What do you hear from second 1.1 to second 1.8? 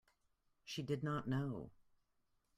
know.